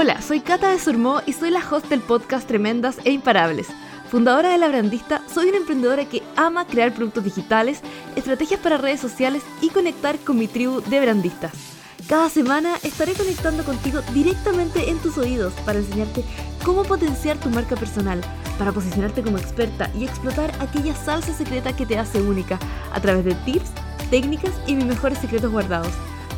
Hola, 0.00 0.22
soy 0.22 0.38
Cata 0.38 0.70
de 0.70 0.78
Surmó 0.78 1.22
y 1.26 1.32
soy 1.32 1.50
la 1.50 1.58
host 1.68 1.88
del 1.88 1.98
podcast 1.98 2.46
Tremendas 2.46 2.98
e 3.02 3.10
Imparables. 3.10 3.66
Fundadora 4.08 4.50
de 4.50 4.58
La 4.58 4.68
Brandista, 4.68 5.22
soy 5.26 5.48
una 5.48 5.56
emprendedora 5.56 6.04
que 6.04 6.22
ama 6.36 6.68
crear 6.68 6.94
productos 6.94 7.24
digitales, 7.24 7.80
estrategias 8.14 8.60
para 8.60 8.78
redes 8.78 9.00
sociales 9.00 9.42
y 9.60 9.70
conectar 9.70 10.16
con 10.20 10.38
mi 10.38 10.46
tribu 10.46 10.82
de 10.82 11.00
brandistas. 11.00 11.50
Cada 12.08 12.28
semana 12.28 12.76
estaré 12.84 13.14
conectando 13.14 13.64
contigo 13.64 14.00
directamente 14.14 14.88
en 14.88 14.98
tus 14.98 15.18
oídos 15.18 15.52
para 15.66 15.80
enseñarte 15.80 16.22
cómo 16.64 16.84
potenciar 16.84 17.36
tu 17.38 17.50
marca 17.50 17.74
personal, 17.74 18.20
para 18.56 18.70
posicionarte 18.70 19.24
como 19.24 19.38
experta 19.38 19.90
y 19.98 20.04
explotar 20.04 20.52
aquella 20.60 20.94
salsa 20.94 21.34
secreta 21.34 21.74
que 21.74 21.86
te 21.86 21.98
hace 21.98 22.22
única 22.22 22.60
a 22.92 23.00
través 23.00 23.24
de 23.24 23.34
tips, 23.34 23.72
técnicas 24.10 24.52
y 24.64 24.76
mis 24.76 24.84
mejores 24.84 25.18
secretos 25.18 25.50
guardados. 25.50 25.92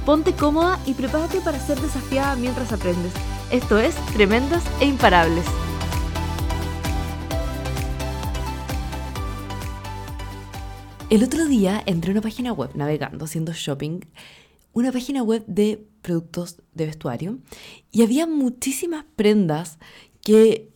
Ponte 0.07 0.33
cómoda 0.33 0.79
y 0.87 0.95
prepárate 0.95 1.43
para 1.43 1.61
ser 1.61 1.79
desafiada 1.79 2.37
mientras 2.37 2.73
aprendes. 2.73 3.13
Esto 3.51 3.79
es 3.81 3.97
Tremendas 4.13 4.63
e 4.81 4.85
Imparables. 4.85 5.45
El 11.11 11.25
otro 11.25 11.47
día 11.47 11.83
entré 11.85 12.13
a 12.13 12.13
una 12.13 12.21
página 12.21 12.53
web 12.53 12.71
navegando, 12.77 13.25
haciendo 13.25 13.53
shopping, 13.53 14.03
una 14.73 14.93
página 14.93 15.25
web 15.25 15.45
de 15.49 15.85
productos 16.01 16.63
de 16.75 16.87
vestuario 16.87 17.41
y 17.91 18.03
había 18.05 18.29
muchísimas 18.29 19.05
prendas 19.17 19.81
que 20.23 20.71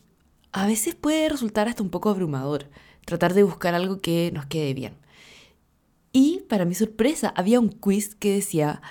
a 0.50 0.66
veces 0.66 0.96
puede 0.96 1.28
resultar 1.28 1.68
hasta 1.68 1.84
un 1.84 1.90
poco 1.90 2.10
abrumador 2.10 2.70
tratar 3.06 3.34
de 3.34 3.44
buscar 3.44 3.74
algo 3.74 4.00
que 4.00 4.32
nos 4.34 4.46
quede 4.46 4.74
bien. 4.74 4.94
Y 6.10 6.40
para 6.48 6.64
mi 6.64 6.74
sorpresa 6.74 7.32
había 7.36 7.60
un 7.60 7.68
quiz 7.68 8.16
que 8.16 8.34
decía 8.34 8.82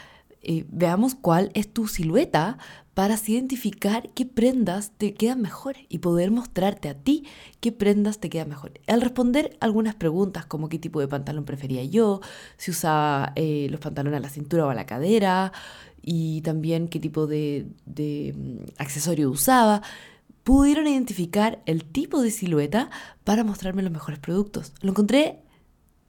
eh, 0.44 0.66
veamos 0.70 1.16
cuál 1.16 1.52
es 1.54 1.72
tu 1.72 1.88
silueta 1.88 2.58
para 2.94 3.18
identificar 3.26 4.10
qué 4.14 4.26
prendas 4.26 4.92
te 4.98 5.14
quedan 5.14 5.42
mejor 5.42 5.78
y 5.90 6.00
poder 6.00 6.32
mostrarte 6.32 6.90
a 6.90 6.94
ti 6.94 7.26
qué 7.60 7.72
prendas 7.72 8.20
te 8.20 8.30
quedan 8.30 8.50
mejor. 8.50 8.74
Al 8.88 9.02
responder 9.02 9.58
algunas 9.62 9.96
preguntas 9.96 10.46
como 10.46 10.70
qué 10.70 10.78
tipo 10.78 11.00
de 11.00 11.08
pantalón 11.08 11.46
prefería 11.46 11.84
yo, 11.86 12.22
si 12.58 12.72
usaba 12.72 13.32
eh, 13.36 13.68
los 13.72 13.80
pantalones 13.80 14.18
a 14.18 14.22
la 14.22 14.30
cintura 14.30 14.66
o 14.68 14.70
a 14.70 14.76
la 14.76 14.86
cadera 14.86 15.54
y 16.02 16.42
también 16.42 16.90
qué 16.90 17.00
tipo 17.00 17.26
de, 17.26 17.68
de 17.86 18.36
mm, 18.36 18.66
accesorio 18.78 19.30
usaba, 19.30 19.82
pudieron 20.44 20.86
identificar 20.88 21.62
el 21.66 21.86
tipo 21.86 22.22
de 22.22 22.32
silueta 22.32 22.90
para 23.24 23.44
mostrarme 23.44 23.82
los 23.82 23.94
mejores 23.94 24.20
productos. 24.20 24.74
Lo 24.82 24.92
encontré 24.92 25.40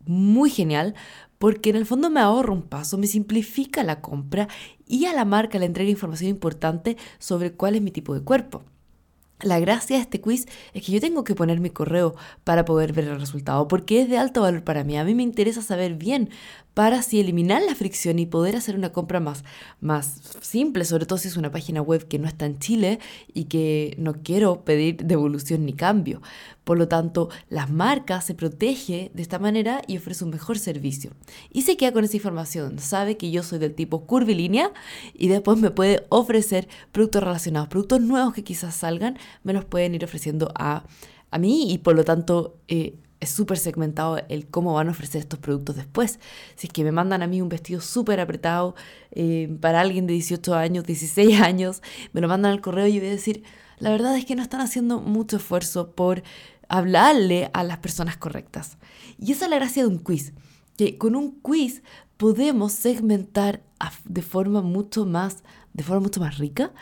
muy 0.06 0.50
genial 0.50 0.94
porque 1.38 1.70
en 1.70 1.76
el 1.76 1.86
fondo 1.86 2.10
me 2.10 2.20
ahorro 2.20 2.52
un 2.52 2.62
paso, 2.62 2.96
me 2.98 3.06
simplifica 3.06 3.82
la 3.82 4.00
compra 4.00 4.48
y 4.86 5.06
a 5.06 5.12
la 5.12 5.24
marca 5.24 5.58
le 5.58 5.66
entrega 5.66 5.90
información 5.90 6.30
importante 6.30 6.96
sobre 7.18 7.52
cuál 7.52 7.74
es 7.74 7.82
mi 7.82 7.90
tipo 7.90 8.14
de 8.14 8.22
cuerpo. 8.22 8.62
La 9.40 9.58
gracia 9.58 9.96
de 9.96 10.02
este 10.02 10.20
quiz 10.20 10.46
es 10.72 10.82
que 10.84 10.92
yo 10.92 11.00
tengo 11.00 11.24
que 11.24 11.34
poner 11.34 11.60
mi 11.60 11.70
correo 11.70 12.14
para 12.44 12.64
poder 12.64 12.92
ver 12.92 13.06
el 13.06 13.20
resultado, 13.20 13.66
porque 13.66 14.00
es 14.00 14.08
de 14.08 14.16
alto 14.16 14.42
valor 14.42 14.62
para 14.62 14.84
mí. 14.84 14.96
A 14.96 15.04
mí 15.04 15.14
me 15.14 15.24
interesa 15.24 15.60
saber 15.60 15.94
bien 15.94 16.30
para 16.74 16.98
así 16.98 17.20
eliminar 17.20 17.62
la 17.62 17.74
fricción 17.74 18.18
y 18.18 18.26
poder 18.26 18.56
hacer 18.56 18.74
una 18.74 18.92
compra 18.92 19.20
más, 19.20 19.44
más 19.80 20.20
simple, 20.40 20.84
sobre 20.84 21.06
todo 21.06 21.18
si 21.18 21.28
es 21.28 21.36
una 21.36 21.52
página 21.52 21.80
web 21.80 22.06
que 22.08 22.18
no 22.18 22.26
está 22.26 22.46
en 22.46 22.58
Chile 22.58 22.98
y 23.32 23.44
que 23.44 23.94
no 23.98 24.14
quiero 24.22 24.64
pedir 24.64 24.96
devolución 24.96 25.64
ni 25.64 25.72
cambio. 25.72 26.20
Por 26.64 26.78
lo 26.78 26.88
tanto, 26.88 27.28
las 27.48 27.70
marcas 27.70 28.24
se 28.24 28.34
protege 28.34 29.10
de 29.14 29.22
esta 29.22 29.38
manera 29.38 29.82
y 29.86 29.98
ofrece 29.98 30.24
un 30.24 30.30
mejor 30.30 30.58
servicio. 30.58 31.12
Y 31.52 31.62
se 31.62 31.76
queda 31.76 31.92
con 31.92 32.04
esa 32.04 32.16
información, 32.16 32.78
sabe 32.78 33.16
que 33.16 33.30
yo 33.30 33.42
soy 33.42 33.58
del 33.58 33.74
tipo 33.74 34.06
curvilínea 34.06 34.72
y 35.12 35.28
después 35.28 35.58
me 35.58 35.70
puede 35.70 36.06
ofrecer 36.08 36.66
productos 36.90 37.22
relacionados, 37.22 37.68
productos 37.68 38.00
nuevos 38.00 38.34
que 38.34 38.42
quizás 38.42 38.74
salgan, 38.74 39.16
me 39.42 39.52
los 39.52 39.64
pueden 39.64 39.94
ir 39.94 40.04
ofreciendo 40.04 40.52
a, 40.54 40.84
a 41.30 41.38
mí 41.38 41.72
y 41.72 41.78
por 41.78 41.94
lo 41.94 42.04
tanto... 42.04 42.58
Eh, 42.68 42.98
es 43.24 43.30
súper 43.30 43.58
segmentado 43.58 44.18
el 44.28 44.46
cómo 44.46 44.74
van 44.74 44.88
a 44.88 44.90
ofrecer 44.92 45.20
estos 45.20 45.38
productos 45.38 45.76
después. 45.76 46.20
Si 46.56 46.68
es 46.68 46.72
que 46.72 46.84
me 46.84 46.92
mandan 46.92 47.22
a 47.22 47.26
mí 47.26 47.40
un 47.40 47.48
vestido 47.48 47.80
súper 47.80 48.20
apretado 48.20 48.74
eh, 49.10 49.56
para 49.60 49.80
alguien 49.80 50.06
de 50.06 50.12
18 50.12 50.54
años, 50.54 50.84
16 50.84 51.40
años, 51.40 51.82
me 52.12 52.20
lo 52.20 52.28
mandan 52.28 52.52
al 52.52 52.60
correo 52.60 52.86
y 52.86 52.98
voy 52.98 53.08
a 53.08 53.12
decir, 53.12 53.42
la 53.78 53.90
verdad 53.90 54.16
es 54.16 54.24
que 54.24 54.36
no 54.36 54.42
están 54.42 54.60
haciendo 54.60 55.00
mucho 55.00 55.38
esfuerzo 55.38 55.92
por 55.92 56.22
hablarle 56.68 57.50
a 57.52 57.64
las 57.64 57.78
personas 57.78 58.16
correctas. 58.16 58.78
Y 59.18 59.32
esa 59.32 59.46
es 59.46 59.50
la 59.50 59.56
gracia 59.56 59.82
de 59.82 59.88
un 59.88 59.98
quiz, 59.98 60.32
que 60.76 60.98
con 60.98 61.16
un 61.16 61.40
quiz 61.40 61.82
podemos 62.16 62.72
segmentar 62.72 63.62
de 64.04 64.22
forma 64.22 64.62
mucho 64.62 65.04
más, 65.04 65.42
de 65.72 65.82
forma 65.82 66.00
mucho 66.00 66.20
más 66.20 66.38
rica, 66.38 66.72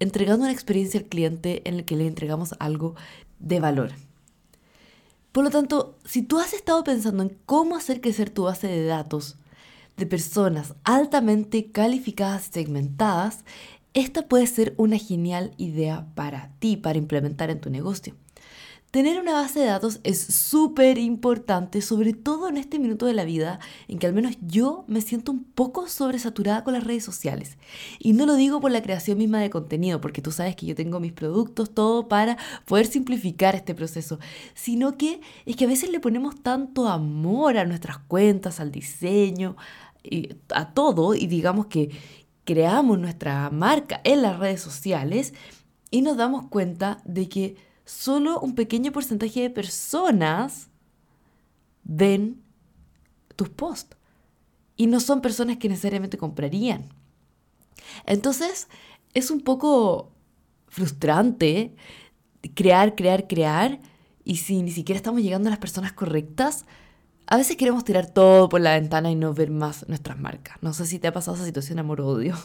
entregando 0.00 0.44
una 0.44 0.52
experiencia 0.52 1.00
al 1.00 1.06
cliente 1.06 1.62
en 1.68 1.78
la 1.78 1.82
que 1.84 1.96
le 1.96 2.06
entregamos 2.06 2.54
algo 2.58 2.94
de 3.38 3.60
valor. 3.60 3.92
Por 5.32 5.44
lo 5.44 5.50
tanto, 5.50 5.98
si 6.04 6.22
tú 6.22 6.38
has 6.38 6.52
estado 6.52 6.84
pensando 6.84 7.22
en 7.22 7.36
cómo 7.44 7.76
hacer 7.76 8.00
crecer 8.00 8.30
tu 8.30 8.44
base 8.44 8.68
de 8.68 8.84
datos 8.84 9.36
de 9.96 10.06
personas 10.06 10.74
altamente 10.84 11.70
calificadas 11.70 12.48
y 12.48 12.52
segmentadas, 12.52 13.44
esta 13.94 14.28
puede 14.28 14.46
ser 14.46 14.74
una 14.76 14.98
genial 14.98 15.52
idea 15.56 16.06
para 16.14 16.50
ti, 16.58 16.76
para 16.76 16.98
implementar 16.98 17.50
en 17.50 17.60
tu 17.60 17.70
negocio. 17.70 18.14
Tener 18.94 19.20
una 19.20 19.32
base 19.32 19.58
de 19.58 19.66
datos 19.66 19.98
es 20.04 20.20
súper 20.20 20.98
importante, 20.98 21.82
sobre 21.82 22.12
todo 22.12 22.48
en 22.48 22.56
este 22.56 22.78
minuto 22.78 23.06
de 23.06 23.12
la 23.12 23.24
vida 23.24 23.58
en 23.88 23.98
que 23.98 24.06
al 24.06 24.12
menos 24.12 24.36
yo 24.40 24.84
me 24.86 25.00
siento 25.00 25.32
un 25.32 25.42
poco 25.42 25.88
sobresaturada 25.88 26.62
con 26.62 26.74
las 26.74 26.84
redes 26.84 27.02
sociales. 27.02 27.58
Y 27.98 28.12
no 28.12 28.24
lo 28.24 28.36
digo 28.36 28.60
por 28.60 28.70
la 28.70 28.82
creación 28.82 29.18
misma 29.18 29.40
de 29.40 29.50
contenido, 29.50 30.00
porque 30.00 30.22
tú 30.22 30.30
sabes 30.30 30.54
que 30.54 30.66
yo 30.66 30.76
tengo 30.76 31.00
mis 31.00 31.12
productos, 31.12 31.74
todo 31.74 32.06
para 32.06 32.38
poder 32.66 32.86
simplificar 32.86 33.56
este 33.56 33.74
proceso, 33.74 34.20
sino 34.54 34.96
que 34.96 35.20
es 35.44 35.56
que 35.56 35.64
a 35.64 35.68
veces 35.68 35.90
le 35.90 35.98
ponemos 35.98 36.40
tanto 36.40 36.86
amor 36.86 37.58
a 37.58 37.64
nuestras 37.64 37.98
cuentas, 37.98 38.60
al 38.60 38.70
diseño, 38.70 39.56
a 40.50 40.72
todo, 40.72 41.16
y 41.16 41.26
digamos 41.26 41.66
que 41.66 41.90
creamos 42.44 43.00
nuestra 43.00 43.50
marca 43.50 44.00
en 44.04 44.22
las 44.22 44.38
redes 44.38 44.60
sociales 44.60 45.34
y 45.90 46.02
nos 46.02 46.16
damos 46.16 46.46
cuenta 46.46 47.02
de 47.04 47.28
que 47.28 47.73
solo 47.84 48.40
un 48.40 48.54
pequeño 48.54 48.92
porcentaje 48.92 49.40
de 49.40 49.50
personas 49.50 50.68
ven 51.84 52.42
tus 53.36 53.48
posts. 53.48 53.96
Y 54.76 54.86
no 54.88 55.00
son 55.00 55.20
personas 55.20 55.58
que 55.58 55.68
necesariamente 55.68 56.18
comprarían. 56.18 56.88
Entonces, 58.06 58.68
es 59.12 59.30
un 59.30 59.40
poco 59.40 60.12
frustrante 60.68 61.76
crear, 62.54 62.96
crear, 62.96 63.28
crear. 63.28 63.80
Y 64.24 64.36
si 64.36 64.62
ni 64.62 64.72
siquiera 64.72 64.96
estamos 64.96 65.22
llegando 65.22 65.48
a 65.48 65.50
las 65.50 65.60
personas 65.60 65.92
correctas, 65.92 66.66
a 67.26 67.36
veces 67.36 67.56
queremos 67.56 67.84
tirar 67.84 68.06
todo 68.06 68.48
por 68.48 68.60
la 68.60 68.74
ventana 68.74 69.10
y 69.10 69.14
no 69.14 69.32
ver 69.32 69.50
más 69.50 69.88
nuestras 69.88 70.18
marcas. 70.18 70.56
No 70.60 70.72
sé 70.74 70.86
si 70.86 70.98
te 70.98 71.08
ha 71.08 71.12
pasado 71.12 71.36
esa 71.36 71.46
situación 71.46 71.78
amor-odio. 71.78 72.36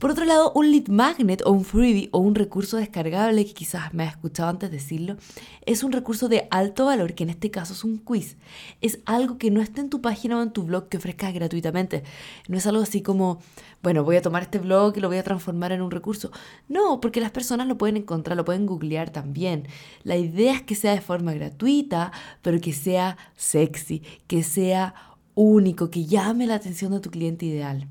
Por 0.00 0.12
otro 0.12 0.24
lado, 0.24 0.50
un 0.54 0.70
lead 0.70 0.88
magnet 0.88 1.42
o 1.44 1.50
un 1.50 1.62
freebie 1.62 2.08
o 2.10 2.20
un 2.20 2.34
recurso 2.34 2.78
descargable 2.78 3.44
que 3.44 3.52
quizás 3.52 3.92
me 3.92 4.04
has 4.04 4.12
escuchado 4.12 4.48
antes 4.48 4.70
decirlo, 4.70 5.18
es 5.66 5.84
un 5.84 5.92
recurso 5.92 6.30
de 6.30 6.48
alto 6.50 6.86
valor 6.86 7.12
que 7.12 7.24
en 7.24 7.28
este 7.28 7.50
caso 7.50 7.74
es 7.74 7.84
un 7.84 7.98
quiz. 7.98 8.38
Es 8.80 9.00
algo 9.04 9.36
que 9.36 9.50
no 9.50 9.60
está 9.60 9.82
en 9.82 9.90
tu 9.90 10.00
página 10.00 10.38
o 10.38 10.42
en 10.42 10.54
tu 10.54 10.62
blog 10.62 10.88
que 10.88 10.96
ofrezcas 10.96 11.34
gratuitamente. 11.34 12.02
No 12.48 12.56
es 12.56 12.66
algo 12.66 12.82
así 12.82 13.02
como, 13.02 13.42
bueno, 13.82 14.02
voy 14.02 14.16
a 14.16 14.22
tomar 14.22 14.44
este 14.44 14.58
blog 14.58 14.96
y 14.96 15.00
lo 15.00 15.08
voy 15.08 15.18
a 15.18 15.22
transformar 15.22 15.70
en 15.72 15.82
un 15.82 15.90
recurso. 15.90 16.30
No, 16.66 16.98
porque 17.02 17.20
las 17.20 17.30
personas 17.30 17.66
lo 17.66 17.76
pueden 17.76 17.98
encontrar, 17.98 18.38
lo 18.38 18.46
pueden 18.46 18.64
googlear 18.64 19.10
también. 19.10 19.68
La 20.02 20.16
idea 20.16 20.54
es 20.54 20.62
que 20.62 20.76
sea 20.76 20.92
de 20.92 21.02
forma 21.02 21.34
gratuita, 21.34 22.10
pero 22.40 22.58
que 22.58 22.72
sea 22.72 23.18
sexy, 23.36 24.02
que 24.26 24.44
sea 24.44 24.94
único, 25.34 25.90
que 25.90 26.06
llame 26.06 26.46
la 26.46 26.54
atención 26.54 26.90
de 26.92 27.00
tu 27.00 27.10
cliente 27.10 27.44
ideal 27.44 27.86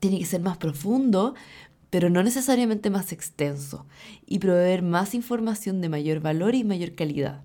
tiene 0.00 0.18
que 0.18 0.26
ser 0.26 0.40
más 0.40 0.56
profundo, 0.56 1.34
pero 1.90 2.10
no 2.10 2.22
necesariamente 2.22 2.90
más 2.90 3.12
extenso, 3.12 3.86
y 4.26 4.38
proveer 4.38 4.82
más 4.82 5.14
información 5.14 5.80
de 5.80 5.88
mayor 5.88 6.20
valor 6.20 6.54
y 6.54 6.64
mayor 6.64 6.94
calidad. 6.94 7.42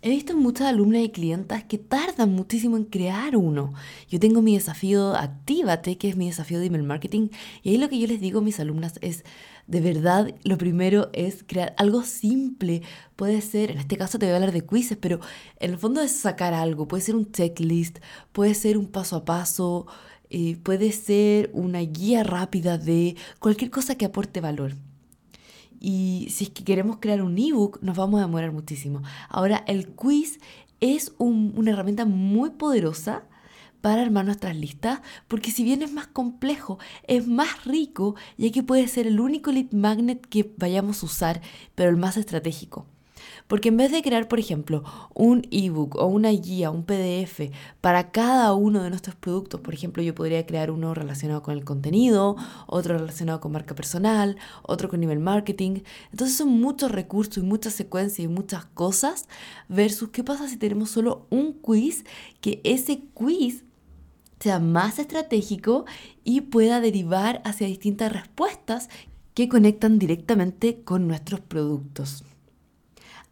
He 0.00 0.10
visto 0.10 0.36
muchas 0.36 0.68
alumnas 0.68 1.02
y 1.02 1.08
clientas 1.08 1.64
que 1.64 1.76
tardan 1.76 2.32
muchísimo 2.32 2.76
en 2.76 2.84
crear 2.84 3.36
uno. 3.36 3.74
Yo 4.08 4.20
tengo 4.20 4.42
mi 4.42 4.54
desafío 4.54 5.16
Actívate, 5.16 5.98
que 5.98 6.08
es 6.08 6.16
mi 6.16 6.26
desafío 6.26 6.60
de 6.60 6.66
email 6.66 6.84
marketing, 6.84 7.30
y 7.64 7.70
ahí 7.70 7.78
lo 7.78 7.88
que 7.88 7.98
yo 7.98 8.06
les 8.06 8.20
digo 8.20 8.38
a 8.38 8.42
mis 8.42 8.60
alumnas 8.60 8.98
es, 9.02 9.24
de 9.68 9.82
verdad, 9.82 10.34
lo 10.44 10.56
primero 10.56 11.10
es 11.12 11.44
crear 11.46 11.74
algo 11.76 12.02
simple. 12.02 12.82
Puede 13.16 13.42
ser, 13.42 13.70
en 13.70 13.78
este 13.78 13.98
caso 13.98 14.18
te 14.18 14.24
voy 14.24 14.32
a 14.32 14.36
hablar 14.36 14.52
de 14.52 14.64
quizzes, 14.64 14.96
pero 14.96 15.20
en 15.60 15.72
el 15.72 15.78
fondo 15.78 16.00
es 16.00 16.10
sacar 16.10 16.54
algo. 16.54 16.88
Puede 16.88 17.02
ser 17.02 17.14
un 17.14 17.30
checklist, 17.30 17.98
puede 18.32 18.54
ser 18.54 18.78
un 18.78 18.86
paso 18.86 19.16
a 19.16 19.24
paso, 19.26 19.86
eh, 20.30 20.56
puede 20.56 20.90
ser 20.92 21.50
una 21.52 21.80
guía 21.80 22.24
rápida 22.24 22.78
de 22.78 23.16
cualquier 23.40 23.70
cosa 23.70 23.94
que 23.96 24.06
aporte 24.06 24.40
valor. 24.40 24.74
Y 25.78 26.28
si 26.30 26.44
es 26.44 26.50
que 26.50 26.64
queremos 26.64 26.96
crear 26.98 27.20
un 27.22 27.36
ebook, 27.36 27.78
nos 27.82 27.94
vamos 27.94 28.20
a 28.20 28.24
demorar 28.24 28.52
muchísimo. 28.52 29.02
Ahora, 29.28 29.64
el 29.66 29.88
quiz 29.88 30.40
es 30.80 31.12
una 31.18 31.70
herramienta 31.70 32.06
muy 32.06 32.50
poderosa 32.50 33.27
para 33.80 34.02
armar 34.02 34.24
nuestras 34.24 34.56
listas, 34.56 35.00
porque 35.28 35.50
si 35.50 35.64
bien 35.64 35.82
es 35.82 35.92
más 35.92 36.06
complejo, 36.06 36.78
es 37.06 37.26
más 37.26 37.64
rico, 37.64 38.14
ya 38.36 38.50
que 38.50 38.62
puede 38.62 38.88
ser 38.88 39.06
el 39.06 39.20
único 39.20 39.52
lead 39.52 39.72
magnet 39.72 40.26
que 40.26 40.52
vayamos 40.56 41.02
a 41.02 41.06
usar, 41.06 41.40
pero 41.74 41.90
el 41.90 41.96
más 41.96 42.16
estratégico. 42.16 42.86
Porque 43.46 43.70
en 43.70 43.76
vez 43.76 43.90
de 43.90 44.02
crear, 44.02 44.28
por 44.28 44.38
ejemplo, 44.38 44.84
un 45.14 45.46
ebook 45.50 45.96
o 45.96 46.06
una 46.06 46.30
guía, 46.30 46.70
un 46.70 46.84
PDF 46.84 47.50
para 47.80 48.10
cada 48.10 48.52
uno 48.54 48.82
de 48.82 48.90
nuestros 48.90 49.16
productos, 49.16 49.60
por 49.60 49.74
ejemplo, 49.74 50.02
yo 50.02 50.14
podría 50.14 50.44
crear 50.46 50.70
uno 50.70 50.94
relacionado 50.94 51.42
con 51.42 51.54
el 51.54 51.64
contenido, 51.64 52.36
otro 52.66 52.98
relacionado 52.98 53.40
con 53.40 53.52
marca 53.52 53.74
personal, 53.74 54.36
otro 54.62 54.88
con 54.88 55.00
nivel 55.00 55.18
marketing. 55.18 55.80
Entonces 56.10 56.36
son 56.36 56.48
muchos 56.48 56.92
recursos 56.92 57.38
y 57.38 57.42
muchas 57.42 57.74
secuencias 57.74 58.24
y 58.24 58.28
muchas 58.28 58.66
cosas 58.66 59.28
versus 59.68 60.10
qué 60.10 60.22
pasa 60.22 60.48
si 60.48 60.56
tenemos 60.56 60.90
solo 60.90 61.26
un 61.30 61.54
quiz, 61.54 62.04
que 62.40 62.60
ese 62.64 63.00
quiz 63.14 63.64
sea 64.40 64.58
más 64.58 64.98
estratégico 64.98 65.84
y 66.24 66.42
pueda 66.42 66.80
derivar 66.80 67.42
hacia 67.44 67.66
distintas 67.66 68.12
respuestas 68.12 68.88
que 69.34 69.48
conectan 69.48 69.98
directamente 69.98 70.82
con 70.82 71.06
nuestros 71.06 71.40
productos. 71.40 72.24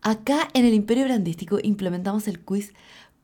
Acá 0.02 0.48
en 0.54 0.64
el 0.64 0.74
Imperio 0.74 1.04
Brandístico 1.04 1.58
implementamos 1.62 2.28
el 2.28 2.40
quiz 2.40 2.72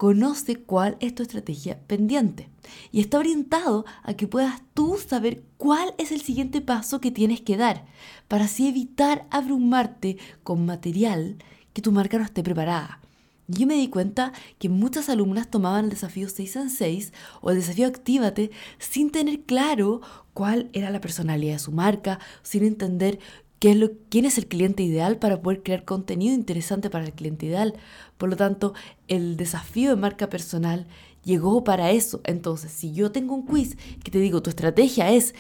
Conoce 0.03 0.57
cuál 0.57 0.97
es 0.99 1.15
tu 1.15 1.23
estrategia 1.23 1.79
pendiente. 1.87 2.49
Y 2.91 2.99
está 2.99 3.21
orientado 3.21 3.85
a 4.03 4.15
que 4.15 4.27
puedas 4.27 4.61
tú 4.75 4.99
saber 4.99 5.45
cuál 5.59 5.95
es 5.97 6.11
el 6.11 6.21
siguiente 6.23 6.61
paso 6.61 7.01
que 7.01 7.13
tienes 7.13 7.41
que 7.41 7.57
dar, 7.57 7.87
para 8.27 8.47
así 8.47 8.67
evitar 8.67 9.29
abrumarte 9.31 10.19
con 10.43 10.67
material 10.67 11.37
que 11.73 11.83
tu 11.83 11.93
marca 11.93 12.19
no 12.19 12.25
esté 12.25 12.43
preparada. 12.43 13.01
Yo 13.49 13.67
me 13.67 13.75
di 13.75 13.89
cuenta 13.89 14.33
que 14.59 14.69
muchas 14.69 15.09
alumnas 15.09 15.51
tomaban 15.51 15.85
el 15.85 15.91
desafío 15.91 16.29
6 16.29 16.57
en 16.57 16.71
6 16.71 17.13
o 17.41 17.51
el 17.51 17.57
desafío 17.57 17.87
Actívate 17.87 18.51
sin 18.79 19.11
tener 19.11 19.41
claro 19.41 20.01
cuál 20.33 20.71
era 20.73 20.91
la 20.91 21.01
personalidad 21.01 21.55
de 21.55 21.59
su 21.59 21.73
marca, 21.73 22.19
sin 22.43 22.65
entender 22.65 23.19
qué 23.59 23.73
es 23.73 23.77
lo, 23.77 23.91
quién 24.09 24.25
es 24.25 24.39
el 24.39 24.47
cliente 24.47 24.83
ideal 24.83 25.19
para 25.19 25.43
poder 25.43 25.63
crear 25.63 25.85
contenido 25.85 26.35
interesante 26.35 26.89
para 26.89 27.05
el 27.05 27.13
cliente 27.13 27.47
ideal. 27.47 27.75
Por 28.17 28.31
lo 28.31 28.37
tanto, 28.37 28.75
el 29.09 29.37
desafío 29.37 29.91
de 29.91 29.97
marca 29.97 30.29
personal 30.29 30.87
llegó 31.25 31.65
para 31.65 31.91
eso. 31.91 32.21
Entonces, 32.25 32.73
si 32.73 32.93
yo 32.93 33.13
tengo 33.13 33.35
un 33.35 33.47
quiz 33.47 33.77
que 34.03 34.11
te 34.11 34.19
digo, 34.19 34.43
tu 34.43 34.51
estrategia 34.51 35.11
es 35.11 35.35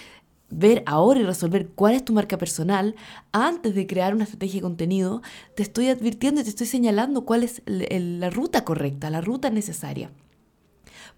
ver 0.52 0.82
ahora 0.86 1.20
y 1.20 1.24
resolver 1.24 1.68
cuál 1.68 1.94
es 1.94 2.04
tu 2.04 2.12
marca 2.12 2.36
personal 2.38 2.94
antes 3.32 3.74
de 3.74 3.86
crear 3.86 4.14
una 4.14 4.24
estrategia 4.24 4.56
de 4.56 4.62
contenido, 4.62 5.22
te 5.56 5.62
estoy 5.62 5.88
advirtiendo 5.88 6.40
y 6.40 6.44
te 6.44 6.50
estoy 6.50 6.66
señalando 6.66 7.24
cuál 7.24 7.42
es 7.42 7.62
la 7.66 8.30
ruta 8.30 8.64
correcta, 8.64 9.10
la 9.10 9.22
ruta 9.22 9.50
necesaria. 9.50 10.10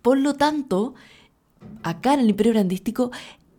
Por 0.02 0.19
lo 0.19 0.34
tanto, 0.34 0.94
acá 1.82 2.14
en 2.14 2.20
el 2.20 2.31
imperio 2.31 2.52
brandístico, 2.52 3.10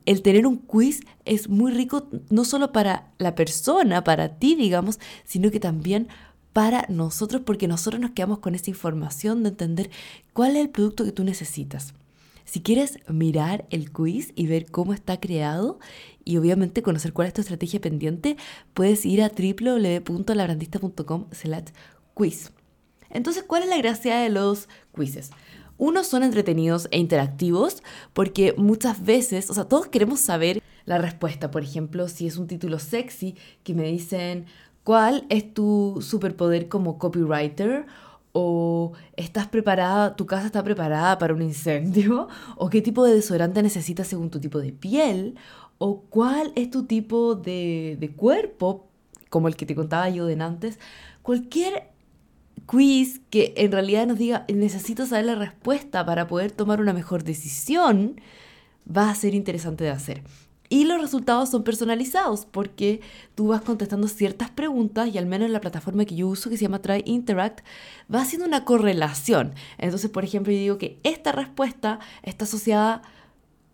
el 0.05 0.21
tener 0.21 0.47
un 0.47 0.57
quiz 0.57 1.01
es 1.25 1.49
muy 1.49 1.71
rico 1.71 2.07
no 2.29 2.45
solo 2.45 2.71
para 2.71 3.11
la 3.17 3.35
persona, 3.35 4.03
para 4.03 4.37
ti, 4.37 4.55
digamos, 4.55 4.99
sino 5.25 5.51
que 5.51 5.59
también 5.59 6.07
para 6.53 6.85
nosotros, 6.87 7.41
porque 7.45 7.67
nosotros 7.67 7.99
nos 7.99 8.11
quedamos 8.11 8.39
con 8.39 8.55
esa 8.55 8.69
información 8.69 9.43
de 9.43 9.49
entender 9.49 9.89
cuál 10.31 10.55
es 10.55 10.61
el 10.61 10.69
producto 10.69 11.03
que 11.03 11.11
tú 11.11 11.25
necesitas. 11.25 11.93
Si 12.45 12.61
quieres 12.61 12.99
mirar 13.09 13.65
el 13.71 13.91
quiz 13.91 14.31
y 14.35 14.47
ver 14.47 14.71
cómo 14.71 14.93
está 14.93 15.19
creado 15.19 15.79
y 16.23 16.37
obviamente 16.37 16.81
conocer 16.83 17.11
cuál 17.11 17.27
es 17.27 17.33
tu 17.33 17.41
estrategia 17.41 17.81
pendiente, 17.81 18.37
puedes 18.73 19.05
ir 19.05 19.21
a 19.23 19.29
www.labrandista.com 19.29 21.25
quiz. 22.13 22.51
Entonces, 23.09 23.43
¿cuál 23.43 23.63
es 23.63 23.69
la 23.69 23.77
gracia 23.77 24.17
de 24.17 24.29
los 24.29 24.69
quizzes? 24.95 25.31
Unos 25.77 26.07
son 26.07 26.23
entretenidos 26.23 26.87
e 26.91 26.99
interactivos 26.99 27.83
porque 28.13 28.53
muchas 28.57 29.03
veces, 29.03 29.49
o 29.49 29.53
sea, 29.53 29.65
todos 29.65 29.87
queremos 29.87 30.21
saber 30.21 30.61
la 30.85 30.99
respuesta. 30.99 31.51
Por 31.51 31.63
ejemplo, 31.63 32.07
si 32.07 32.27
es 32.27 32.37
un 32.37 32.47
título 32.47 32.79
sexy 32.79 33.35
que 33.63 33.73
me 33.73 33.83
dicen, 33.83 34.45
¿cuál 34.83 35.25
es 35.29 35.53
tu 35.53 35.99
superpoder 36.01 36.69
como 36.69 36.97
copywriter? 36.97 37.85
O 38.37 38.91
estás 39.15 39.47
preparada, 39.47 40.17
tu 40.17 40.25
casa 40.25 40.47
está 40.47 40.61
preparada 40.61 41.17
para 41.17 41.33
un 41.33 41.41
incendio, 41.41 42.27
o 42.57 42.69
qué 42.69 42.81
tipo 42.81 43.05
de 43.05 43.15
desodorante 43.15 43.63
necesitas 43.63 44.07
según 44.07 44.29
tu 44.29 44.41
tipo 44.41 44.59
de 44.59 44.73
piel, 44.73 45.35
o 45.77 46.01
cuál 46.01 46.51
es 46.55 46.69
tu 46.69 46.85
tipo 46.85 47.35
de, 47.35 47.95
de 47.97 48.11
cuerpo, 48.11 48.89
como 49.29 49.47
el 49.47 49.55
que 49.55 49.65
te 49.65 49.73
contaba 49.73 50.09
yo 50.09 50.25
de 50.25 50.33
antes. 50.43 50.79
Cualquier 51.21 51.91
quiz 52.65 53.21
que 53.29 53.53
en 53.55 53.71
realidad 53.71 54.05
nos 54.05 54.17
diga 54.17 54.45
necesito 54.53 55.05
saber 55.05 55.25
la 55.25 55.35
respuesta 55.35 56.05
para 56.05 56.27
poder 56.27 56.51
tomar 56.51 56.81
una 56.81 56.91
mejor 56.91 57.23
decisión, 57.23 58.19
va 58.85 59.09
a 59.09 59.15
ser 59.15 59.33
interesante 59.33 59.85
de 59.85 59.91
hacer. 59.91 60.23
Y 60.69 60.85
los 60.85 60.99
resultados 60.99 61.49
son 61.49 61.63
personalizados 61.63 62.45
porque 62.45 63.01
tú 63.35 63.47
vas 63.47 63.61
contestando 63.61 64.07
ciertas 64.07 64.49
preguntas 64.49 65.09
y 65.13 65.17
al 65.17 65.25
menos 65.25 65.45
en 65.47 65.53
la 65.53 65.61
plataforma 65.61 66.05
que 66.05 66.15
yo 66.15 66.27
uso 66.27 66.49
que 66.49 66.57
se 66.57 66.63
llama 66.63 66.81
Try 66.81 67.03
Interact 67.05 67.61
va 68.13 68.21
haciendo 68.21 68.47
una 68.47 68.65
correlación. 68.65 69.53
Entonces, 69.77 70.09
por 70.09 70.23
ejemplo, 70.23 70.51
yo 70.51 70.59
digo 70.59 70.77
que 70.77 70.99
esta 71.03 71.31
respuesta 71.31 71.99
está 72.23 72.45
asociada 72.45 73.03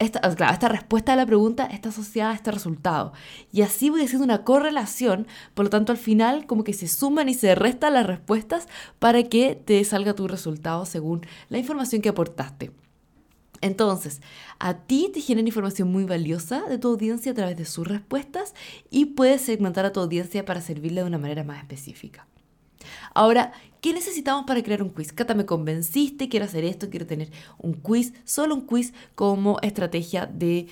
esta, 0.02 0.20
claro, 0.36 0.52
esta 0.52 0.68
respuesta 0.68 1.14
a 1.14 1.16
la 1.16 1.28
pregunta 1.28 1.66
está 1.68 1.90
asociada 1.90 2.32
a 2.32 2.34
este 2.34 2.50
resultado. 2.50 3.14
Y 3.52 3.62
así 3.62 3.92
voy 3.92 4.02
haciendo 4.02 4.26
una 4.26 4.44
correlación, 4.44 5.28
por 5.54 5.66
lo 5.66 5.70
tanto 5.70 5.92
al 5.92 6.00
final 6.00 6.48
como 6.48 6.64
que 6.64 6.74
se 6.74 6.88
suman 6.88 7.30
y 7.30 7.36
se 7.36 7.54
restan 7.54 7.94
las 7.94 8.08
respuestas 8.08 8.68
para 8.98 9.22
que 9.22 9.54
te 9.54 9.84
salga 9.84 10.16
tu 10.16 10.28
resultado 10.28 10.88
según 10.88 11.22
la 11.50 11.60
información 11.60 12.02
que 12.02 12.10
aportaste. 12.10 12.72
Entonces, 13.62 14.22
a 14.60 14.74
ti 14.74 15.10
te 15.14 15.22
genera 15.22 15.48
información 15.48 15.92
muy 15.92 16.04
valiosa 16.04 16.64
de 16.68 16.78
tu 16.78 16.90
audiencia 16.90 17.32
a 17.32 17.36
través 17.36 17.58
de 17.58 17.66
sus 17.66 17.88
respuestas 17.88 18.54
y 18.90 19.06
puedes 19.06 19.42
segmentar 19.42 19.86
a 19.86 19.94
tu 19.94 20.00
audiencia 20.00 20.46
para 20.46 20.62
servirle 20.62 21.02
de 21.02 21.08
una 21.08 21.18
manera 21.18 21.44
más 21.44 21.60
específica. 21.60 22.28
Ahora, 23.14 23.52
¿qué 23.82 23.94
necesitamos 23.94 24.46
para 24.46 24.64
crear 24.64 24.82
un 24.82 24.90
quiz? 24.90 25.14
Cata, 25.14 25.34
me 25.36 25.46
convenciste, 25.46 26.30
quiero 26.30 26.46
hacer 26.46 26.64
esto, 26.64 26.90
quiero 26.90 27.06
tener 27.06 27.30
un 27.58 27.74
quiz, 27.74 28.14
solo 28.24 28.56
un 28.56 28.62
quiz 28.62 28.94
como 29.16 29.60
estrategia 29.62 30.26
de 30.26 30.68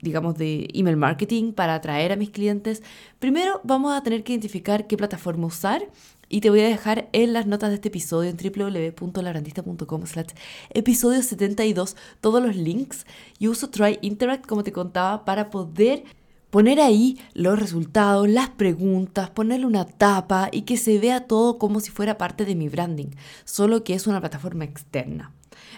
digamos, 0.00 0.36
de 0.36 0.68
email 0.74 0.96
marketing 0.96 1.52
para 1.52 1.74
atraer 1.74 2.12
a 2.12 2.16
mis 2.16 2.30
clientes. 2.30 2.82
Primero 3.18 3.60
vamos 3.64 3.92
a 3.92 4.02
tener 4.02 4.22
que 4.22 4.32
identificar 4.32 4.86
qué 4.86 4.96
plataforma 4.96 5.46
usar 5.46 5.88
y 6.28 6.40
te 6.40 6.50
voy 6.50 6.60
a 6.60 6.68
dejar 6.68 7.08
en 7.12 7.32
las 7.32 7.46
notas 7.46 7.70
de 7.70 7.76
este 7.76 7.88
episodio 7.88 8.30
en 8.30 8.36
www.labrandista.com 8.36 10.06
slash 10.06 10.28
episodio 10.70 11.22
72 11.22 11.96
todos 12.20 12.42
los 12.42 12.56
links. 12.56 13.06
Yo 13.38 13.50
uso 13.50 13.70
Try 13.70 13.98
Interact, 14.02 14.46
como 14.46 14.62
te 14.62 14.72
contaba, 14.72 15.24
para 15.24 15.50
poder 15.50 16.04
poner 16.50 16.80
ahí 16.80 17.18
los 17.34 17.58
resultados, 17.58 18.28
las 18.28 18.50
preguntas, 18.50 19.30
ponerle 19.30 19.66
una 19.66 19.86
tapa 19.86 20.48
y 20.52 20.62
que 20.62 20.76
se 20.76 20.98
vea 20.98 21.26
todo 21.26 21.58
como 21.58 21.80
si 21.80 21.90
fuera 21.90 22.18
parte 22.18 22.44
de 22.44 22.54
mi 22.54 22.68
branding, 22.68 23.10
solo 23.44 23.84
que 23.84 23.94
es 23.94 24.06
una 24.06 24.20
plataforma 24.20 24.64
externa. 24.64 25.32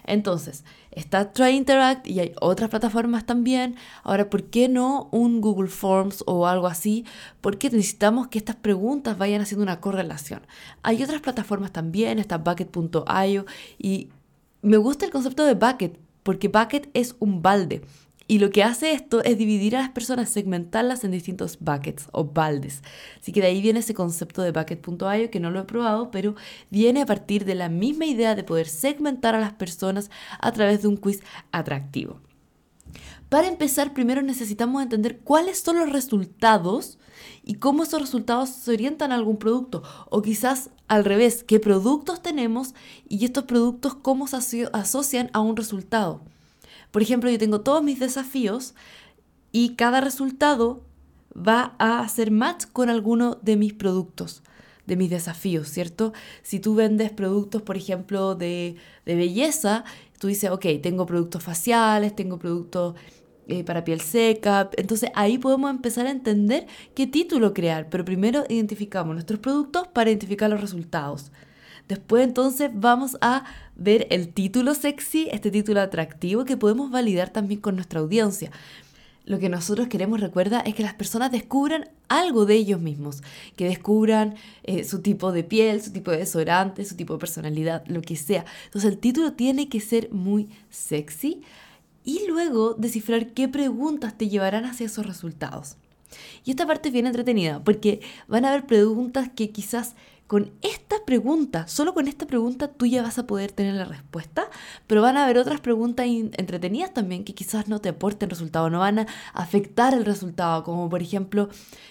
Entonces, 0.05 0.65
está 0.93 1.33
Try 1.33 1.51
Interact 1.51 2.07
y 2.07 2.21
hay 2.21 2.33
otras 2.41 2.71
plataformas 2.71 3.27
también. 3.27 3.77
Ahora, 4.03 4.29
¿por 4.31 4.45
qué 4.45 4.69
no 4.69 5.09
un 5.13 5.41
Google 5.41 5.69
Forms 5.69 6.25
o 6.27 6.47
algo 6.47 6.67
así? 6.67 7.05
Porque 7.41 7.71
necesitamos 7.71 8.29
que 8.29 8.39
estas 8.39 8.57
preguntas 8.57 9.19
vayan 9.19 9.43
haciendo 9.43 9.63
una 9.63 9.81
correlación. 9.81 10.43
Hay 10.83 11.03
otras 11.03 11.21
plataformas 11.21 11.73
también, 11.73 12.19
está 12.19 12.39
Bucket.io 12.39 13.47
y 13.79 14.09
me 14.63 14.77
gusta 14.77 15.05
el 15.05 15.11
concepto 15.11 15.45
de 15.45 15.55
Bucket 15.55 15.99
porque 16.23 16.49
Bucket 16.49 16.91
es 16.95 17.17
un 17.19 17.43
balde. 17.43 17.83
Y 18.31 18.39
lo 18.39 18.51
que 18.51 18.63
hace 18.63 18.93
esto 18.93 19.25
es 19.25 19.37
dividir 19.39 19.75
a 19.75 19.81
las 19.81 19.89
personas, 19.89 20.29
segmentarlas 20.29 21.03
en 21.03 21.11
distintos 21.11 21.59
buckets 21.59 22.07
o 22.13 22.27
baldes. 22.27 22.81
Así 23.21 23.33
que 23.33 23.41
de 23.41 23.49
ahí 23.49 23.61
viene 23.61 23.81
ese 23.81 23.93
concepto 23.93 24.41
de 24.43 24.53
bucket.io 24.53 25.33
que 25.33 25.41
no 25.41 25.51
lo 25.51 25.59
he 25.59 25.65
probado, 25.65 26.13
pero 26.13 26.37
viene 26.71 27.03
a 27.03 27.07
partir 27.07 27.45
de 27.45 27.57
la 27.57 27.69
misma 27.69 28.07
idea 28.07 28.37
de 28.37 28.45
poder 28.45 28.69
segmentar 28.69 29.35
a 29.35 29.41
las 29.41 29.55
personas 29.55 30.13
a 30.39 30.53
través 30.53 30.83
de 30.83 30.87
un 30.87 30.97
quiz 30.97 31.25
atractivo. 31.51 32.21
Para 33.29 33.49
empezar, 33.49 33.95
primero 33.95 34.23
necesitamos 34.23 34.81
entender 34.81 35.19
cuáles 35.19 35.59
son 35.59 35.81
los 35.81 35.91
resultados 35.91 37.01
y 37.43 37.55
cómo 37.55 37.83
esos 37.83 38.01
resultados 38.01 38.51
se 38.51 38.71
orientan 38.71 39.11
a 39.11 39.17
algún 39.17 39.39
producto. 39.39 39.83
O 40.09 40.23
quizás 40.23 40.71
al 40.87 41.05
revés, 41.05 41.43
qué 41.43 41.59
productos 41.59 42.23
tenemos 42.23 42.77
y 43.09 43.25
estos 43.25 43.43
productos 43.43 43.97
cómo 43.97 44.29
se 44.29 44.69
asocian 44.73 45.31
a 45.33 45.41
un 45.41 45.57
resultado. 45.57 46.23
Por 46.91 47.03
ejemplo, 47.03 47.31
yo 47.31 47.39
tengo 47.39 47.61
todos 47.61 47.83
mis 47.83 48.01
desafíos 48.01 48.75
y 49.53 49.75
cada 49.77 50.01
resultado 50.01 50.83
va 51.37 51.75
a 51.79 52.01
hacer 52.01 52.31
match 52.31 52.67
con 52.73 52.91
alguno 52.91 53.39
de 53.43 53.57
mis 53.57 53.73
productos, 53.73 54.43
de 54.87 54.97
mis 54.97 55.11
desafíos, 55.11 55.69
¿cierto? 55.69 56.13
Si 56.43 56.61
tú 56.61 56.75
vendes 56.75 57.11
productos, 57.11 57.63
por 57.63 57.77
ejemplo, 57.77 58.35
de, 58.35 58.77
belleza, 59.05 59.85
tú 60.19 60.27
dices, 60.27 60.51
ok, 60.51 60.67
tengo 60.83 61.07
productos 61.07 61.43
faciales, 61.43 62.15
tengo 62.17 62.39
productos 62.39 62.95
eh, 63.47 63.65
para 63.65 63.85
piel 63.85 64.01
seca, 64.01 64.71
entonces 64.77 65.11
ahí 65.15 65.39
podemos 65.39 65.71
empezar 65.71 66.07
a 66.07 66.11
entender 66.11 66.67
qué 66.95 67.07
título 67.07 67.55
crear, 67.55 67.89
pero 67.89 68.05
primero 68.05 68.45
identificamos 68.49 69.15
nuestros 69.15 69.41
productos 69.41 69.89
para 69.89 70.11
identificar 70.11 70.51
los 70.51 70.61
resultados. 70.61 71.31
Después 71.91 72.23
entonces 72.23 72.71
vamos 72.73 73.19
a 73.21 73.43
ver 73.75 74.07
el 74.11 74.29
título 74.29 74.77
sexy, 74.77 75.27
este 75.33 75.51
título 75.51 75.81
atractivo 75.81 76.45
que 76.45 76.57
podemos 76.57 76.93
validar 76.93 77.31
también 77.31 77.61
con 77.61 77.75
nuestra 77.75 77.99
audiencia. 77.99 78.53
Lo 79.25 79.41
que 79.41 79.49
nosotros 79.49 79.89
queremos, 79.89 80.21
recuerda, 80.21 80.61
es 80.61 80.77
que 80.77 80.85
las 80.85 80.95
personas 80.95 81.33
descubran 81.33 81.91
algo 82.07 82.47
de 82.47 82.55
ellos 82.55 82.81
mismos, 82.81 83.25
que 83.57 83.65
descubran 83.65 84.37
eh, 84.63 84.85
su 84.85 85.01
tipo 85.01 85.33
de 85.33 85.43
piel, 85.43 85.83
su 85.83 85.91
tipo 85.91 86.13
de 86.13 86.19
desodorante, 86.19 86.85
su 86.85 86.95
tipo 86.95 87.15
de 87.15 87.19
personalidad, 87.19 87.85
lo 87.89 88.03
que 88.03 88.15
sea. 88.15 88.45
Entonces 88.67 88.93
el 88.93 88.99
título 88.99 89.33
tiene 89.33 89.69
que 89.69 89.81
ser 89.81 90.13
muy 90.13 90.49
sexy 90.71 91.43
y 92.05 92.21
luego 92.29 92.75
descifrar 92.75 93.33
qué 93.33 93.49
preguntas 93.49 94.17
te 94.17 94.29
llevarán 94.29 94.65
hacia 94.65 94.87
esos 94.87 95.07
resultados. 95.07 95.77
Y 96.45 96.51
esta 96.51 96.69
parte 96.69 96.91
es 96.91 96.93
bien 96.93 97.09
entretenida 97.09 97.65
porque 97.65 98.01
van 98.29 98.45
a 98.45 98.51
haber 98.51 98.67
preguntas 98.67 99.29
que 99.35 99.51
quizás 99.51 99.97
con 100.31 100.53
esta 100.63 101.05
pregunta, 101.05 101.67
solo 101.67 101.93
con 101.93 102.07
esta 102.07 102.25
pregunta 102.25 102.69
tú 102.69 102.87
ya 102.87 103.03
vas 103.03 103.19
a 103.19 103.27
poder 103.27 103.51
tener 103.51 103.75
la 103.75 103.85
respuesta, 103.85 104.49
pero 104.87 105.03
van 105.03 105.17
a 105.17 105.25
haber 105.25 105.39
otras 105.39 105.61
preguntas 105.61 106.07
entretenidas 106.07 106.95
también 106.95 107.25
que 107.25 107.35
quizás 107.35 107.67
no 107.67 107.81
te 107.81 107.89
aporten 107.89 108.31
resultado, 108.31 108.71
no 108.71 108.79
van 108.79 109.01
a 109.01 109.07
afectar 109.33 109.93
el 109.93 110.05
resultado, 110.05 110.63
como 110.63 110.89
por 110.89 111.03
ejemplo, 111.03 111.49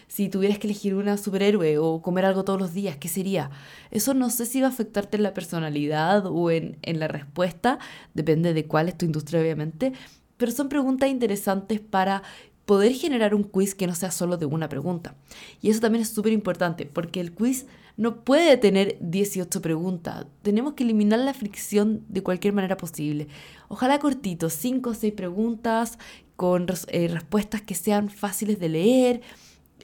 si 0.07 0.29
tuvieras 0.29 0.57
que 0.57 0.67
elegir 0.67 0.95
una 0.95 1.17
superhéroe 1.17 1.79
o 1.79 2.01
comer 2.01 2.23
algo 2.23 2.45
todos 2.45 2.61
los 2.61 2.73
días, 2.73 2.95
¿qué 2.95 3.09
sería? 3.09 3.49
Eso 3.91 4.13
no 4.13 4.29
sé 4.29 4.45
si 4.45 4.61
va 4.61 4.67
a 4.67 4.69
afectarte 4.69 5.17
en 5.17 5.23
la 5.23 5.33
personalidad 5.33 6.25
o 6.25 6.49
en, 6.49 6.77
en 6.81 7.01
la 7.01 7.09
respuesta, 7.09 7.77
depende 8.13 8.53
de 8.53 8.67
cuál 8.67 8.87
es 8.87 8.97
tu 8.97 9.05
industria 9.05 9.41
obviamente, 9.41 9.91
pero 10.37 10.53
son 10.53 10.69
preguntas 10.69 11.09
interesantes 11.09 11.81
para 11.81 12.23
poder 12.69 12.93
generar 12.93 13.33
un 13.33 13.41
quiz 13.41 13.73
que 13.73 13.87
no 13.87 13.95
sea 13.95 14.11
solo 14.11 14.37
de 14.37 14.45
una 14.45 14.69
pregunta. 14.69 15.15
Y 15.59 15.71
eso 15.71 15.79
también 15.79 16.03
es 16.03 16.09
súper 16.09 16.33
importante, 16.33 16.85
porque 16.85 17.19
el 17.19 17.33
quiz 17.33 17.65
no 17.97 18.23
puede 18.23 18.57
tener 18.57 18.95
18 19.01 19.59
preguntas. 19.59 20.27
Tenemos 20.43 20.75
que 20.75 20.83
eliminar 20.83 21.17
la 21.17 21.33
fricción 21.33 22.05
de 22.09 22.21
cualquier 22.21 22.53
manera 22.53 22.77
posible. 22.77 23.27
Ojalá 23.69 23.97
cortito, 23.97 24.51
5 24.51 24.91
o 24.91 24.93
6 24.93 25.13
preguntas 25.13 25.97
con 26.35 26.67
eh, 26.89 27.07
respuestas 27.07 27.63
que 27.63 27.73
sean 27.73 28.07
fáciles 28.07 28.59
de 28.59 28.69
leer. 28.69 29.21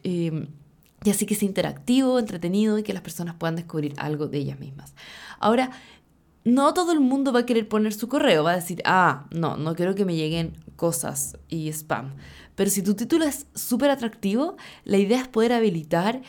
Em, 0.04 0.50
y 1.04 1.10
así 1.10 1.26
que 1.26 1.34
sea 1.34 1.48
interactivo, 1.48 2.20
entretenido 2.20 2.78
y 2.78 2.84
que 2.84 2.94
las 2.94 3.02
personas 3.02 3.34
puedan 3.34 3.56
descubrir 3.56 3.96
algo 3.98 4.28
de 4.28 4.38
ellas 4.38 4.60
mismas. 4.60 4.94
Ahora, 5.40 5.72
no 6.44 6.72
todo 6.76 6.92
el 6.92 7.00
mundo 7.00 7.34
va 7.34 7.40
a 7.40 7.46
querer 7.48 7.68
poner 7.68 7.94
su 7.94 8.08
correo, 8.08 8.44
va 8.44 8.52
a 8.52 8.58
decir, 8.58 8.84
ah, 8.86 9.26
no, 9.32 9.58
no 9.58 9.74
quiero 9.74 9.96
que 9.96 10.06
me 10.06 10.16
lleguen 10.16 10.54
cosas 10.76 11.38
y 11.50 11.70
spam. 11.70 12.16
Pero 12.56 12.70
si 12.70 12.82
tu 12.82 12.94
título 12.94 13.26
es 13.26 13.48
súper 13.54 13.90
atractivo, 13.90 14.58
la 14.84 14.98
idea 14.98 15.22
es 15.22 15.28
poder 15.28 15.54
habilitar 15.54 16.22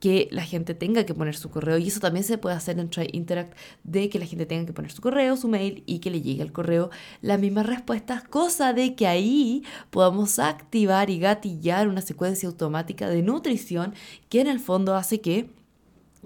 que 0.00 0.28
la 0.30 0.44
gente 0.44 0.74
tenga 0.74 1.04
que 1.04 1.14
poner 1.14 1.36
su 1.36 1.50
correo 1.50 1.78
y 1.78 1.88
eso 1.88 2.00
también 2.00 2.24
se 2.24 2.38
puede 2.38 2.54
hacer 2.54 2.78
en 2.78 2.90
Try 2.90 3.08
Interact 3.12 3.56
de 3.82 4.08
que 4.08 4.18
la 4.18 4.26
gente 4.26 4.46
tenga 4.46 4.66
que 4.66 4.72
poner 4.72 4.92
su 4.92 5.00
correo, 5.00 5.36
su 5.36 5.48
mail 5.48 5.82
y 5.86 6.00
que 6.00 6.10
le 6.10 6.20
llegue 6.20 6.42
al 6.42 6.52
correo 6.52 6.90
las 7.22 7.40
mismas 7.40 7.66
respuestas, 7.66 8.22
cosa 8.24 8.72
de 8.72 8.94
que 8.94 9.06
ahí 9.06 9.64
podamos 9.90 10.38
activar 10.38 11.10
y 11.10 11.18
gatillar 11.18 11.88
una 11.88 12.02
secuencia 12.02 12.48
automática 12.48 13.08
de 13.08 13.22
nutrición 13.22 13.94
que 14.28 14.40
en 14.40 14.48
el 14.48 14.60
fondo 14.60 14.94
hace 14.94 15.20
que 15.20 15.50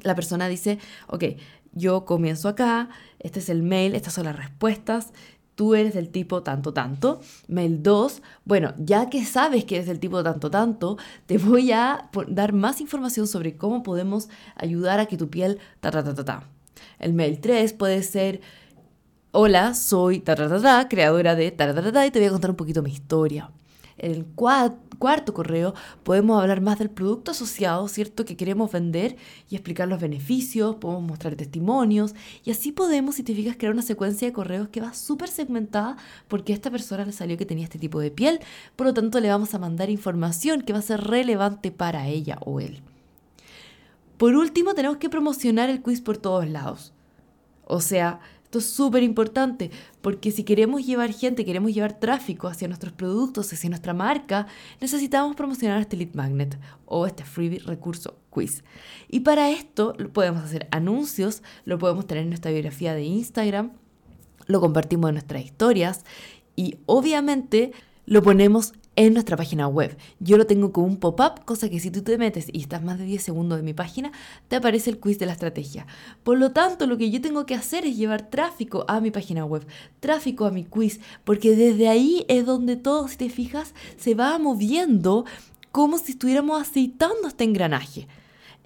la 0.02 0.14
persona 0.14 0.48
dice, 0.48 0.78
ok, 1.06 1.24
yo 1.72 2.04
comienzo 2.04 2.48
acá, 2.48 2.88
este 3.20 3.38
es 3.38 3.48
el 3.48 3.62
mail, 3.62 3.94
estas 3.94 4.14
son 4.14 4.24
las 4.24 4.36
respuestas, 4.36 5.12
tú 5.60 5.74
eres 5.74 5.92
del 5.92 6.08
tipo 6.08 6.42
tanto 6.42 6.72
tanto. 6.72 7.20
Mail 7.46 7.82
2, 7.82 8.22
bueno, 8.46 8.72
ya 8.78 9.10
que 9.10 9.26
sabes 9.26 9.66
que 9.66 9.74
eres 9.74 9.88
del 9.88 10.00
tipo 10.00 10.22
tanto 10.22 10.50
tanto, 10.50 10.96
te 11.26 11.36
voy 11.36 11.70
a 11.70 12.08
dar 12.28 12.54
más 12.54 12.80
información 12.80 13.26
sobre 13.26 13.58
cómo 13.58 13.82
podemos 13.82 14.30
ayudar 14.56 15.00
a 15.00 15.04
que 15.04 15.18
tu 15.18 15.28
piel 15.28 15.58
ta 15.80 15.90
ta 15.90 16.02
ta 16.02 16.14
ta 16.14 16.24
ta. 16.24 16.44
El 16.98 17.12
mail 17.12 17.40
3 17.40 17.74
puede 17.74 18.02
ser 18.02 18.40
Hola, 19.32 19.74
soy 19.74 20.20
ta 20.20 20.34
ta 20.34 20.48
ta 20.48 20.62
ta, 20.62 20.88
creadora 20.88 21.34
de 21.34 21.50
ta 21.50 21.74
ta 21.74 21.92
ta 21.92 22.06
y 22.06 22.10
te 22.10 22.20
voy 22.20 22.28
a 22.28 22.30
contar 22.30 22.48
un 22.48 22.56
poquito 22.56 22.82
mi 22.82 22.92
historia. 22.92 23.50
El 23.98 24.24
cuarto 25.00 25.34
correo 25.34 25.74
podemos 26.04 26.40
hablar 26.40 26.60
más 26.60 26.78
del 26.78 26.90
producto 26.90 27.32
asociado, 27.32 27.88
¿cierto? 27.88 28.24
Que 28.24 28.36
queremos 28.36 28.70
vender 28.70 29.16
y 29.48 29.56
explicar 29.56 29.88
los 29.88 30.00
beneficios, 30.00 30.76
podemos 30.76 31.02
mostrar 31.02 31.34
testimonios 31.34 32.14
y 32.44 32.52
así 32.52 32.70
podemos, 32.70 33.16
si 33.16 33.24
te 33.24 33.34
fijas, 33.34 33.56
crear 33.56 33.72
una 33.72 33.82
secuencia 33.82 34.28
de 34.28 34.32
correos 34.32 34.68
que 34.68 34.80
va 34.80 34.94
súper 34.94 35.28
segmentada 35.28 35.96
porque 36.28 36.52
a 36.52 36.54
esta 36.54 36.70
persona 36.70 37.04
le 37.04 37.12
salió 37.12 37.36
que 37.36 37.46
tenía 37.46 37.64
este 37.64 37.80
tipo 37.80 37.98
de 37.98 38.12
piel, 38.12 38.38
por 38.76 38.86
lo 38.86 38.94
tanto 38.94 39.18
le 39.18 39.28
vamos 39.28 39.54
a 39.54 39.58
mandar 39.58 39.90
información 39.90 40.62
que 40.62 40.72
va 40.72 40.78
a 40.78 40.82
ser 40.82 41.00
relevante 41.00 41.72
para 41.72 42.06
ella 42.06 42.38
o 42.44 42.60
él. 42.60 42.82
Por 44.18 44.36
último, 44.36 44.74
tenemos 44.74 44.98
que 44.98 45.08
promocionar 45.08 45.70
el 45.70 45.80
quiz 45.80 46.02
por 46.02 46.18
todos 46.18 46.46
lados. 46.46 46.92
O 47.64 47.80
sea, 47.80 48.20
esto 48.50 48.58
es 48.58 48.66
súper 48.68 49.04
importante 49.04 49.70
porque 50.02 50.32
si 50.32 50.42
queremos 50.42 50.84
llevar 50.84 51.12
gente, 51.12 51.44
queremos 51.44 51.72
llevar 51.72 52.00
tráfico 52.00 52.48
hacia 52.48 52.66
nuestros 52.66 52.92
productos, 52.92 53.52
hacia 53.52 53.70
nuestra 53.70 53.94
marca, 53.94 54.48
necesitamos 54.80 55.36
promocionar 55.36 55.80
este 55.80 55.96
lead 55.96 56.14
magnet 56.14 56.58
o 56.84 57.06
este 57.06 57.22
freebie 57.22 57.60
recurso 57.60 58.16
quiz. 58.28 58.64
Y 59.08 59.20
para 59.20 59.50
esto 59.50 59.94
podemos 60.12 60.42
hacer 60.42 60.66
anuncios, 60.72 61.44
lo 61.64 61.78
podemos 61.78 62.08
tener 62.08 62.24
en 62.24 62.30
nuestra 62.30 62.50
biografía 62.50 62.92
de 62.92 63.04
Instagram, 63.04 63.70
lo 64.46 64.60
compartimos 64.60 65.10
en 65.10 65.14
nuestras 65.14 65.44
historias 65.44 66.04
y 66.56 66.78
obviamente 66.86 67.70
lo 68.04 68.20
ponemos 68.20 68.72
en 69.00 69.14
nuestra 69.14 69.34
página 69.34 69.66
web. 69.66 69.96
Yo 70.18 70.36
lo 70.36 70.46
tengo 70.46 70.72
como 70.72 70.86
un 70.86 70.98
pop-up, 70.98 71.46
cosa 71.46 71.70
que 71.70 71.80
si 71.80 71.90
tú 71.90 72.02
te 72.02 72.18
metes 72.18 72.48
y 72.52 72.60
estás 72.60 72.82
más 72.82 72.98
de 72.98 73.06
10 73.06 73.22
segundos 73.22 73.58
en 73.58 73.64
mi 73.64 73.72
página, 73.72 74.12
te 74.48 74.56
aparece 74.56 74.90
el 74.90 74.98
quiz 74.98 75.18
de 75.18 75.24
la 75.24 75.32
estrategia. 75.32 75.86
Por 76.22 76.36
lo 76.36 76.52
tanto, 76.52 76.86
lo 76.86 76.98
que 76.98 77.10
yo 77.10 77.22
tengo 77.22 77.46
que 77.46 77.54
hacer 77.54 77.86
es 77.86 77.96
llevar 77.96 78.28
tráfico 78.28 78.84
a 78.88 79.00
mi 79.00 79.10
página 79.10 79.46
web, 79.46 79.66
tráfico 80.00 80.44
a 80.44 80.50
mi 80.50 80.64
quiz, 80.64 81.00
porque 81.24 81.56
desde 81.56 81.88
ahí 81.88 82.26
es 82.28 82.44
donde 82.44 82.76
todo, 82.76 83.08
si 83.08 83.16
te 83.16 83.30
fijas, 83.30 83.72
se 83.96 84.14
va 84.14 84.38
moviendo 84.38 85.24
como 85.72 85.96
si 85.96 86.12
estuviéramos 86.12 86.60
aceitando 86.60 87.26
este 87.26 87.44
engranaje 87.44 88.06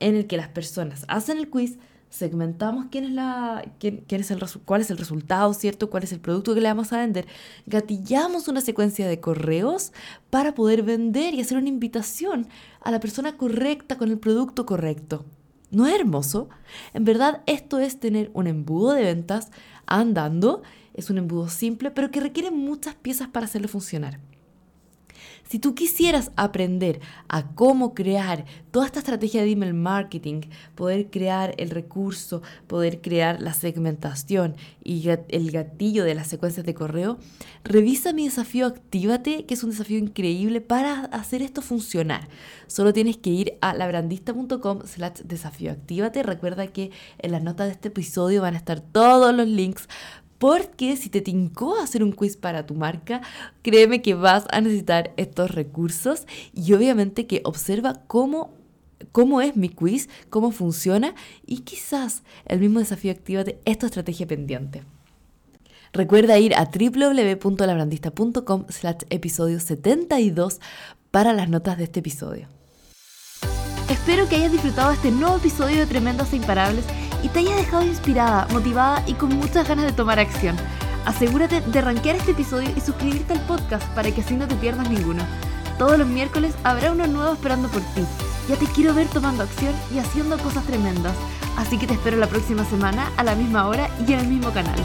en 0.01 0.17
el 0.17 0.27
que 0.27 0.37
las 0.37 0.49
personas 0.49 1.05
hacen 1.07 1.39
el 1.39 1.49
quiz, 1.49 1.79
segmentamos 2.15 2.87
quién 2.93 3.05
es 3.05 3.11
la, 3.11 3.65
quién, 3.81 4.05
es 4.09 4.31
el, 4.31 4.41
cuál 4.65 4.83
es 4.83 4.91
el 4.91 4.99
resultado, 4.99 5.53
¿cierto? 5.53 5.91
¿Cuál 5.91 6.05
es 6.05 6.13
el 6.13 6.21
producto 6.21 6.55
que 6.55 6.61
le 6.61 6.69
vamos 6.69 6.93
a 6.93 6.99
vender? 6.99 7.27
Gatillamos 7.67 8.47
una 8.47 8.61
secuencia 8.61 9.09
de 9.09 9.19
correos 9.19 9.93
para 10.31 10.55
poder 10.55 10.85
vender 10.85 11.35
y 11.35 11.41
hacer 11.41 11.59
una 11.59 11.69
invitación 11.69 12.47
a 12.81 12.93
la 12.93 13.01
persona 13.01 13.37
correcta 13.37 13.99
con 13.99 14.11
el 14.11 14.19
producto 14.19 14.65
correcto. 14.65 15.25
¿No 15.73 15.89
es 15.89 15.95
hermoso? 15.95 16.49
En 16.93 17.05
verdad, 17.05 17.43
esto 17.47 17.81
es 17.81 17.99
tener 17.99 18.31
un 18.33 18.47
embudo 18.47 18.93
de 18.93 19.03
ventas 19.03 19.51
andando. 19.85 20.63
Es 20.95 21.11
un 21.11 21.19
embudo 21.19 21.49
simple, 21.49 21.91
pero 21.91 22.13
que 22.13 22.21
requiere 22.21 22.53
muchas 22.53 22.95
piezas 22.95 23.27
para 23.27 23.47
hacerlo 23.47 23.67
funcionar. 23.67 24.21
Si 25.49 25.59
tú 25.59 25.75
quisieras 25.75 26.33
aprender 26.37 27.01
a 27.29 27.55
cómo 27.55 27.95
crear 27.95 28.45
toda 28.71 28.87
esta 28.87 28.99
estrategia 28.99 29.43
de 29.43 29.51
email 29.53 29.75
marketing, 29.75 30.43
poder 30.75 31.11
crear 31.11 31.55
el 31.59 31.71
recurso, 31.71 32.43
poder 32.67 33.01
crear 33.01 33.41
la 33.41 33.55
segmentación 33.55 34.57
y 34.83 35.09
el 35.29 35.51
gatillo 35.51 36.05
de 36.05 36.15
las 36.15 36.29
secuencias 36.29 36.67
de 36.67 36.75
correo, 36.75 37.19
revisa 37.63 38.13
mi 38.13 38.25
desafío 38.25 38.67
Actívate, 38.67 39.45
que 39.47 39.55
es 39.55 39.63
un 39.63 39.71
desafío 39.71 39.99
increíble 39.99 40.61
para 40.61 41.05
hacer 41.07 41.43
esto 41.43 41.63
funcionar. 41.63 42.29
Solo 42.67 42.93
tienes 42.93 43.17
que 43.19 43.31
ir 43.31 43.59
a 43.61 43.75
labrandista.com 43.75 44.81
slash 44.85 45.21
desafío. 45.25 45.77
Recuerda 46.25 46.67
que 46.69 46.91
en 47.19 47.33
las 47.33 47.43
notas 47.43 47.67
de 47.67 47.73
este 47.73 47.89
episodio 47.89 48.43
van 48.43 48.55
a 48.55 48.59
estar 48.59 48.81
todos 48.81 49.35
los 49.35 49.47
links 49.47 49.89
porque 50.39 50.97
si 50.97 51.11
te 51.11 51.21
tincó 51.21 51.79
hacer 51.79 52.03
un 52.03 52.13
quiz 52.13 52.37
para 52.37 52.67
tu 52.67 52.75
marca, 52.75 53.21
créeme 53.63 54.03
que 54.03 54.15
vas 54.15 54.47
a 54.51 54.61
necesitar 54.61 55.13
estos 55.17 55.53
recursos 55.53 56.27
y 56.53 56.73
obviamente 56.73 57.27
que 57.27 57.43
observa 57.45 58.03
cómo 58.07 58.53
cómo 59.13 59.41
es 59.41 59.57
mi 59.57 59.69
quiz, 59.69 60.09
cómo 60.31 60.51
funciona 60.51 61.15
y 61.47 61.59
quizás 61.59 62.23
el 62.47 62.61
mismo 62.61 62.79
desafío 62.79 63.13
activate 63.13 63.61
esta 63.65 63.87
estrategia 63.87 64.27
pendiente. 64.27 64.83
Recuerda 65.93 66.39
ir 66.39 66.55
a 66.55 66.65
www.labrandista.com 66.65 68.65
slash 68.69 69.03
episodio 69.11 69.61
72 69.61 70.61
para 71.11 71.33
las 71.33 71.49
notas 71.49 71.79
de 71.79 71.85
este 71.85 72.01
episodio. 72.01 72.49
Espero 73.89 74.29
que 74.29 74.37
hayas 74.37 74.51
disfrutado 74.51 74.91
este 74.91 75.13
nuevo 75.13 75.37
episodio 75.37 75.79
de 75.79 75.87
Tremendos 75.87 76.33
e 76.33 76.37
Imparables 76.37 76.85
y 77.25 77.29
te 77.29 77.39
haya 77.41 77.57
dejado 77.57 77.83
inspirada, 77.83 78.47
motivada 78.53 79.03
y 79.07 79.15
con 79.15 79.31
muchas 79.31 79.67
ganas 79.67 79.87
de 79.87 79.93
tomar 79.93 80.21
acción. 80.21 80.57
Asegúrate 81.07 81.63
de 81.63 81.81
rankear 81.81 82.17
este 82.17 82.33
episodio 82.33 82.71
y 82.77 82.81
suscribirte 82.81 83.33
al 83.33 83.41
podcast 83.47 83.87
para 83.95 84.11
que 84.11 84.21
así 84.21 84.35
no 84.35 84.47
te 84.47 84.55
pierdas 84.57 84.91
ninguno. 84.91 85.25
Todos 85.79 85.99
los 85.99 86.07
miércoles 86.07 86.55
habrá 86.65 86.93
uno 86.93 87.07
nuevo 87.07 87.33
esperando 87.33 87.69
por 87.69 87.81
ti. 87.81 88.05
Ya 88.49 88.57
te 88.57 88.67
quiero 88.67 88.95
ver 88.95 89.09
tomando 89.09 89.43
acción 89.43 89.75
y 89.93 89.99
haciendo 89.99 90.39
cosas 90.39 90.65
tremendas. 90.65 91.17
Así 91.57 91.79
que 91.79 91.87
te 91.87 91.95
espero 91.95 92.19
la 92.19 92.27
próxima 92.27 92.65
semana 92.67 93.11
a 93.17 93.25
la 93.25 93.35
misma 93.35 93.69
hora 93.69 93.89
y 94.07 94.13
en 94.13 94.21
el 94.21 94.29
mismo 94.29 94.51
canal. 94.53 94.79